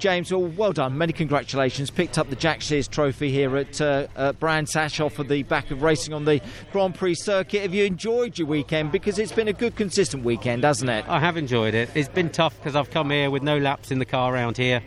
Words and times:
James, 0.00 0.32
well, 0.32 0.46
well 0.46 0.72
done. 0.72 0.96
Many 0.96 1.12
congratulations. 1.12 1.90
Picked 1.90 2.16
up 2.16 2.30
the 2.30 2.36
Jack 2.36 2.62
Sears 2.62 2.88
Trophy 2.88 3.30
here 3.30 3.54
at 3.58 3.78
uh, 3.82 4.06
uh, 4.16 4.32
Brands 4.32 4.72
Hatch 4.72 4.98
off 4.98 5.18
of 5.18 5.28
the 5.28 5.42
back 5.42 5.70
of 5.70 5.82
racing 5.82 6.14
on 6.14 6.24
the 6.24 6.40
Grand 6.72 6.94
Prix 6.94 7.16
circuit. 7.16 7.60
Have 7.60 7.74
you 7.74 7.84
enjoyed 7.84 8.38
your 8.38 8.48
weekend? 8.48 8.92
Because 8.92 9.18
it's 9.18 9.30
been 9.30 9.48
a 9.48 9.52
good, 9.52 9.76
consistent 9.76 10.24
weekend, 10.24 10.64
hasn't 10.64 10.90
it? 10.90 11.06
I 11.06 11.20
have 11.20 11.36
enjoyed 11.36 11.74
it. 11.74 11.90
It's 11.94 12.08
been 12.08 12.30
tough 12.30 12.56
because 12.56 12.74
I've 12.74 12.90
come 12.90 13.10
here 13.10 13.30
with 13.30 13.42
no 13.42 13.58
laps 13.58 13.90
in 13.90 13.98
the 13.98 14.06
car 14.06 14.32
around 14.32 14.56
here. 14.56 14.82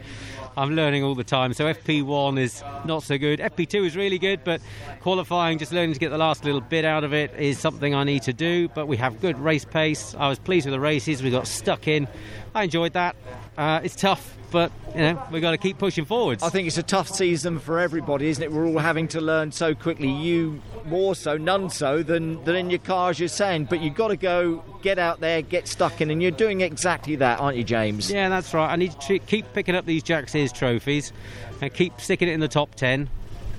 I'm 0.55 0.76
learning 0.76 1.04
all 1.04 1.15
the 1.15 1.24
time. 1.24 1.54
So 1.54 1.65
FP1 1.65 2.40
is 2.40 2.63
not 2.85 3.03
so 3.03 3.17
good. 3.17 3.40
FP2 3.40 3.85
is 3.85 3.96
really 3.96 4.20
good, 4.20 4.44
but 4.44 4.62
qualifying, 5.02 5.58
just 5.58 5.72
learning 5.72 5.94
to 5.94 5.99
get 5.99 6.10
the 6.10 6.17
last 6.17 6.46
little 6.46 6.62
bit 6.62 6.85
out 6.85 7.03
of 7.03 7.13
it 7.13 7.33
is 7.38 7.60
something 7.60 7.94
I 7.96 8.03
need 8.03 8.24
to 8.24 8.33
do. 8.33 8.67
But 8.70 8.88
we 8.88 8.97
have 8.97 9.20
good 9.21 9.38
race 9.39 9.66
pace. 9.66 10.16
I 10.17 10.29
was 10.29 10.39
pleased 10.39 10.66
with 10.66 10.74
the 10.74 10.79
races. 10.79 11.24
We 11.24 11.31
got 11.31 11.47
stuck 11.47 11.88
in. 11.88 12.08
I 12.56 12.63
enjoyed 12.66 12.94
that. 12.94 13.16
Uh, 13.58 13.81
it's 13.84 13.96
tough, 13.96 14.35
but 14.52 14.71
you 14.96 15.02
know 15.02 15.28
we've 15.31 15.42
got 15.42 15.52
to 15.52 15.58
keep 15.58 15.78
pushing 15.78 16.05
forwards. 16.05 16.44
I 16.44 16.49
think 16.49 16.67
it's 16.67 16.77
a 16.77 16.84
tough 16.84 17.09
season 17.09 17.59
for 17.59 17.79
everybody, 17.79 18.27
isn't 18.27 18.43
it? 18.43 18.51
We're 18.51 18.65
all 18.65 18.79
having 18.79 19.07
to 19.09 19.21
learn 19.21 19.51
so 19.51 19.73
quickly. 19.76 20.09
You 20.09 20.62
more 20.85 21.15
so, 21.15 21.38
none 21.38 21.70
so 21.70 22.04
than, 22.04 22.43
than 22.43 22.55
in 22.55 22.70
your 22.70 22.79
car, 22.79 23.09
as 23.09 23.20
you're 23.20 23.29
saying. 23.29 23.65
But 23.65 23.81
you've 23.81 23.95
got 23.95 24.09
to 24.09 24.17
go, 24.17 24.63
get 24.81 24.99
out 24.99 25.20
there, 25.20 25.41
get 25.41 25.67
stuck 25.67 26.01
in, 26.01 26.12
and 26.12 26.21
you're 26.21 26.31
doing 26.31 26.62
exactly 26.62 27.15
that, 27.17 27.40
aren't 27.40 27.57
you, 27.57 27.63
James? 27.63 28.12
Yeah, 28.12 28.29
that's 28.29 28.54
right. 28.54 28.71
I 28.71 28.76
need 28.76 28.99
to 29.01 29.20
keep 29.20 29.51
picking 29.54 29.76
up 29.76 29.85
these 29.85 30.04
Jack 30.04 30.29
Sears 30.43 30.52
trophies 30.52 31.13
and 31.61 31.73
keep 31.73 31.99
sticking 32.02 32.27
it 32.27 32.33
in 32.33 32.39
the 32.39 32.47
top 32.47 32.75
ten, 32.75 33.09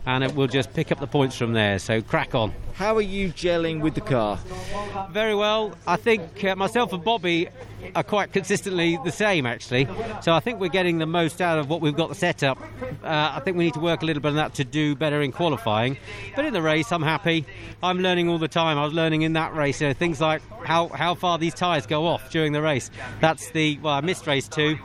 and 0.07 0.23
it 0.23 0.35
will 0.35 0.47
just 0.47 0.75
pick 0.75 0.93
up 0.93 1.01
the 1.01 1.07
points 1.07 1.37
from 1.37 1.55
there. 1.55 1.79
So 1.79 2.03
crack 2.03 2.35
on. 2.35 2.53
How 2.75 2.97
are 2.97 3.03
you 3.03 3.29
gelling 3.29 3.81
with 3.81 3.95
the 3.95 4.01
car? 4.01 4.39
Very 5.11 5.35
well. 5.35 5.75
I 5.87 5.97
think 5.97 6.45
uh, 6.45 6.57
myself 6.57 6.93
and 6.93 7.05
Bobby 7.05 7.49
are 7.95 8.03
quite 8.03 8.33
consistently 8.33 8.99
the 9.05 9.13
same, 9.13 9.47
actually. 9.47 9.87
So 10.23 10.33
I 10.33 10.41
think 10.41 10.59
we're 10.59 10.69
getting 10.69 10.99
the 10.99 11.07
most 11.07 11.41
out 11.41 11.59
of 11.59 11.71
what 11.71 11.81
we've 11.81 11.95
got 11.95 12.17
set 12.17 12.43
up. 12.43 12.59
Uh, 13.05 13.33
I 13.35 13.41
think 13.45 13.57
we 13.57 13.65
need 13.65 13.75
to 13.75 13.81
work 13.81 14.03
a 14.03 14.05
little 14.05 14.21
bit 14.21 14.31
on 14.31 14.37
that 14.37 14.55
to 14.55 14.65
do 14.65 14.97
better 14.97 15.23
in 15.23 15.31
qualifying. 15.31 15.97
But 16.35 16.47
in 16.47 16.53
the 16.53 16.63
race, 16.63 16.91
I'm 16.91 17.03
happy. 17.03 17.47
I'm 17.83 18.01
learning 18.01 18.29
all 18.29 18.39
the 18.39 18.49
time. 18.49 18.77
I 18.77 18.85
was 18.85 18.93
learning 18.93 19.23
in 19.23 19.35
that 19.35 19.55
race 19.55 19.81
you 19.81 19.87
know, 19.87 19.95
things 19.95 20.21
like 20.21 20.43
how, 20.65 20.89
how 20.89 21.15
far 21.15 21.39
these 21.39 21.55
tyres 21.55 21.87
go 21.87 22.07
off 22.07 22.31
during 22.31 22.53
the 22.53 22.63
race. 22.63 22.91
That's 23.21 23.51
the, 23.51 23.79
well, 23.79 23.95
I 23.95 24.01
missed 24.01 24.27
race 24.27 24.49
two, 24.49 24.79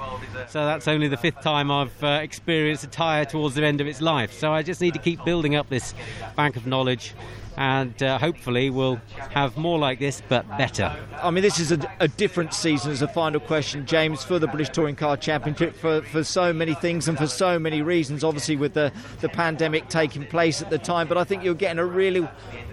so 0.48 0.66
that's 0.66 0.88
only 0.88 1.08
the 1.08 1.18
fifth 1.18 1.42
time 1.42 1.72
I've 1.72 2.04
uh, 2.04 2.20
experienced 2.22 2.84
a 2.84 2.88
tyre 2.88 3.26
towards 3.26 3.56
the 3.56 3.66
end 3.66 3.82
of 3.82 3.88
its 3.88 4.02
life. 4.02 4.34
So 4.34 4.52
I 4.54 4.64
just 4.64 4.82
need 4.82 4.94
to 4.94 5.00
keep 5.00 5.24
building 5.26 5.56
up 5.56 5.70
this 5.70 5.94
bank 6.36 6.56
of 6.56 6.68
knowledge 6.68 7.14
and 7.60 8.02
uh, 8.02 8.18
hopefully 8.18 8.70
we'll 8.70 9.02
have 9.32 9.58
more 9.58 9.78
like 9.78 10.00
this 10.00 10.24
but 10.30 10.48
better. 10.58 10.96
I 11.22 11.30
mean, 11.30 11.42
this 11.42 11.60
is 11.60 11.74
a, 11.74 11.92
a, 12.00 12.08
different 12.08 12.54
season 12.54 12.94
as 12.94 13.02
a 13.02 13.08
final 13.08 13.42
question, 13.42 13.86
James, 13.86 14.24
for 14.24 14.40
the 14.40 14.48
British 14.48 14.70
Touring 14.70 14.96
Car 14.96 15.18
Championship 15.18 15.76
for, 15.76 16.02
for 16.04 16.24
so 16.24 16.54
many 16.54 16.74
things 16.74 17.10
and 17.10 17.18
for 17.18 17.28
so 17.28 17.60
many 17.60 17.82
reasons, 17.82 18.24
obviously 18.24 18.56
with 18.56 18.76
the, 18.76 18.94
the 19.20 19.28
pandemic 19.28 19.90
taking 19.90 20.26
place 20.26 20.62
at 20.62 20.70
the 20.70 20.78
time, 20.78 21.10
but 21.10 21.18
I 21.18 21.26
think 21.26 21.44
you're 21.44 21.54
getting 21.54 21.80
a 21.80 21.86
really 21.86 22.22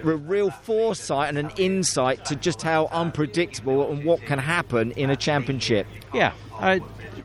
a 0.05 0.17
real 0.17 0.51
foresight 0.51 1.31
and 1.31 1.39
an 1.39 1.51
insight 1.57 2.25
to 2.27 2.37
just 2.37 2.63
how 2.63 2.89
unpredictable 2.97 3.91
and 3.91 4.05
what 4.05 4.20
can 4.22 4.39
happen 4.39 4.92
in 4.92 5.11
a 5.11 5.16
championship. 5.16 5.86
Yeah, 6.14 6.33
uh, 6.61 6.79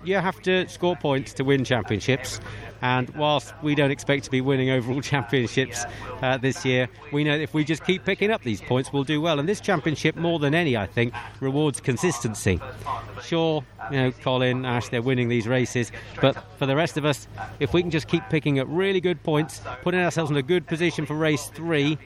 you 0.03 0.15
have 0.15 0.41
to 0.43 0.67
score 0.67 0.95
points 0.95 1.33
to 1.33 1.43
win 1.43 1.63
championships. 1.63 2.39
And 2.81 3.09
whilst 3.11 3.53
we 3.61 3.75
don't 3.75 3.91
expect 3.91 4.23
to 4.25 4.31
be 4.31 4.41
winning 4.41 4.71
overall 4.71 5.01
championships 5.03 5.85
uh, 6.21 6.37
this 6.37 6.65
year, 6.65 6.89
we 7.11 7.23
know 7.23 7.35
if 7.35 7.53
we 7.53 7.63
just 7.63 7.85
keep 7.85 8.05
picking 8.05 8.31
up 8.31 8.41
these 8.41 8.59
points, 8.59 8.91
we'll 8.91 9.03
do 9.03 9.21
well. 9.21 9.39
And 9.39 9.47
this 9.47 9.61
championship, 9.61 10.15
more 10.15 10.39
than 10.39 10.55
any, 10.55 10.75
I 10.75 10.87
think, 10.87 11.13
rewards 11.39 11.79
consistency. 11.79 12.59
Sure, 13.23 13.63
you 13.91 13.97
know, 13.97 14.11
Colin, 14.11 14.65
Ash, 14.65 14.89
they're 14.89 15.01
winning 15.03 15.29
these 15.29 15.47
races, 15.47 15.91
but 16.21 16.43
for 16.57 16.65
the 16.65 16.75
rest 16.75 16.97
of 16.97 17.05
us, 17.05 17.27
if 17.59 17.71
we 17.71 17.81
can 17.81 17.91
just 17.91 18.07
keep 18.07 18.23
picking 18.29 18.59
up 18.59 18.67
really 18.69 18.99
good 18.99 19.21
points, 19.21 19.61
putting 19.83 19.99
ourselves 19.99 20.31
in 20.31 20.37
a 20.37 20.41
good 20.41 20.65
position 20.65 21.05
for 21.05 21.15
race 21.15 21.47
three, 21.47 21.99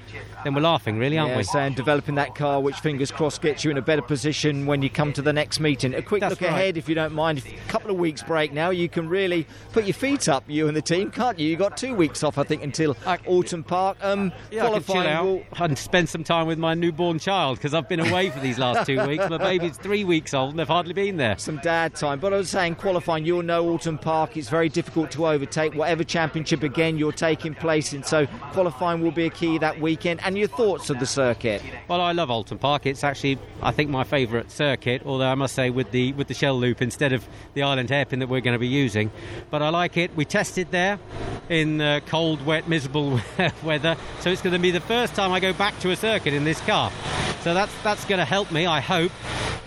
then 0.44 0.54
we're 0.54 0.62
laughing, 0.62 0.98
really, 0.98 1.17
aren't 1.17 1.36
yes, 1.36 1.54
we? 1.54 1.60
and 1.62 1.76
developing 1.76 2.16
that 2.16 2.36
car, 2.36 2.60
which 2.60 2.76
fingers 2.76 3.11
crossed 3.11 3.42
gets 3.42 3.64
you 3.64 3.72
in 3.72 3.78
a 3.78 3.82
better 3.82 4.02
position 4.02 4.66
when 4.66 4.82
you 4.82 4.89
come 4.89 5.14
to 5.14 5.22
the 5.22 5.32
next 5.32 5.61
meeting. 5.61 5.94
A 5.94 6.02
quick 6.02 6.20
That's 6.20 6.32
look 6.32 6.42
right. 6.42 6.49
ahead, 6.49 6.78
if 6.78 6.89
you 6.89 6.95
don't 6.95 7.14
mind. 7.15 7.42
A 7.45 7.70
couple 7.71 7.89
of 7.92 7.98
weeks 7.98 8.21
break 8.23 8.53
now, 8.53 8.70
you 8.70 8.87
can 8.89 9.08
really 9.09 9.48
put 9.73 9.86
your 9.86 9.93
feet 9.93 10.27
up, 10.30 10.43
you 10.48 10.67
and 10.67 10.76
the 10.76 10.81
team, 10.81 11.11
can't 11.11 11.39
you? 11.39 11.48
You 11.49 11.55
got 11.55 11.77
two 11.77 11.95
weeks 11.95 12.23
off, 12.23 12.37
I 12.37 12.43
think, 12.43 12.64
until 12.64 12.95
I- 13.05 13.17
Oulton 13.27 13.64
Park. 13.65 13.98
Um, 14.02 14.31
Yeah, 14.52 14.64
I 14.64 14.67
qualifying 14.67 15.08
out 15.09 15.25
will- 15.25 15.43
and 15.59 15.77
spend 15.77 16.09
some 16.09 16.23
time 16.23 16.48
with 16.48 16.58
my 16.59 16.73
newborn 16.73 17.20
child 17.20 17.58
because 17.58 17.73
I've 17.73 17.89
been 17.89 17.99
away 17.99 18.30
for 18.30 18.39
these 18.39 18.59
last 18.59 18.86
two 18.86 19.05
weeks. 19.08 19.30
My 19.30 19.37
baby's 19.37 19.77
three 19.77 20.04
weeks 20.04 20.33
old 20.33 20.52
and 20.52 20.59
they've 20.59 20.67
hardly 20.67 20.93
been 20.93 21.17
there. 21.17 21.36
some 21.37 21.58
dad 21.64 21.95
time. 21.95 22.20
But 22.20 22.33
I 22.33 22.37
was 22.37 22.49
saying, 22.49 22.75
qualifying, 22.75 23.25
you'll 23.25 23.42
know 23.43 23.65
Oulton 23.65 23.98
Park. 23.99 24.37
It's 24.37 24.49
very 24.49 24.70
difficult 24.70 25.11
to 25.11 25.27
overtake. 25.27 25.73
Whatever 25.75 26.04
championship 26.04 26.64
again 26.64 26.98
you're 26.98 27.11
taking 27.11 27.54
place 27.55 27.93
in, 27.93 28.04
so 28.04 28.25
qualifying 28.52 29.02
will 29.02 29.11
be 29.11 29.25
a 29.25 29.30
key 29.30 29.58
that 29.59 29.80
weekend. 29.80 30.20
And 30.23 30.37
your 30.37 30.48
thoughts 30.48 30.89
of 30.89 30.99
the 30.99 31.05
circuit? 31.05 31.61
Well, 31.87 32.02
I 32.02 32.11
love 32.11 32.30
Oulton 32.30 32.58
Park. 32.59 32.86
It's 32.86 33.04
actually, 33.04 33.37
I 33.61 33.71
think, 33.71 33.89
my 33.89 34.04
favourite 34.04 34.49
circuit. 34.52 35.02
Although 35.05 35.27
I 35.30 35.36
must 35.36 35.55
say, 35.55 35.70
with 35.70 35.92
the 35.92 36.14
with 36.14 36.27
the 36.27 36.33
shell 36.33 36.58
loop 36.59 36.81
instead 36.81 37.05
of 37.14 37.27
the 37.54 37.64
island 37.64 37.89
hairpin 37.89 38.20
that 38.20 38.27
we're 38.27 38.42
going 38.42 38.55
to 38.55 38.60
be 38.60 38.67
using, 38.67 39.11
but 39.49 39.61
I 39.61 39.70
like 39.70 39.98
it. 39.98 40.16
We 40.16 40.26
tested 40.26 40.71
there 40.71 40.99
in 41.49 41.82
uh, 41.82 41.99
cold, 42.05 42.45
wet, 42.45 42.67
miserable 42.67 43.20
weather, 43.64 43.95
so 44.20 44.30
it's 44.30 44.42
going 44.42 44.54
to 44.54 44.60
be 44.60 44.71
the 44.71 44.80
first 44.82 45.16
time 45.16 45.32
I 45.32 45.39
go 45.39 45.54
back 45.54 45.80
to 45.80 45.92
a 45.92 45.95
circuit 45.95 46.33
in 46.33 46.43
this 46.43 46.60
car. 46.61 46.92
So 47.42 47.54
that's 47.54 47.73
that's 47.83 48.05
going 48.05 48.20
to 48.20 48.26
help 48.26 48.52
me, 48.52 48.66
I 48.66 48.80
hope. 48.80 49.11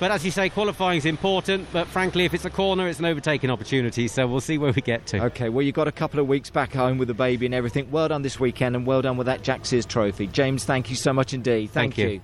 But 0.00 0.12
as 0.12 0.24
you 0.24 0.30
say, 0.30 0.48
qualifying 0.48 0.98
is 0.98 1.04
important. 1.04 1.68
But 1.72 1.88
frankly, 1.88 2.24
if 2.24 2.32
it's 2.32 2.44
a 2.44 2.50
corner, 2.50 2.88
it's 2.88 3.00
an 3.00 3.04
overtaking 3.04 3.50
opportunity. 3.50 4.06
So 4.06 4.26
we'll 4.26 4.40
see 4.40 4.56
where 4.56 4.72
we 4.72 4.82
get 4.82 5.06
to. 5.06 5.24
Okay, 5.26 5.48
well, 5.48 5.62
you've 5.62 5.74
got 5.74 5.88
a 5.88 5.92
couple 5.92 6.20
of 6.20 6.28
weeks 6.28 6.50
back 6.50 6.72
home 6.72 6.98
with 6.98 7.08
the 7.08 7.14
baby 7.14 7.46
and 7.46 7.54
everything. 7.54 7.90
Well 7.90 8.08
done 8.08 8.22
this 8.22 8.38
weekend 8.38 8.76
and 8.76 8.86
well 8.86 9.02
done 9.02 9.16
with 9.16 9.26
that 9.26 9.42
Jack 9.42 9.66
Sears 9.66 9.86
trophy. 9.86 10.28
James, 10.28 10.64
thank 10.64 10.90
you 10.90 10.96
so 10.96 11.12
much 11.12 11.34
indeed. 11.34 11.70
Thank 11.70 11.98
you. 11.98 12.08
you. 12.08 12.16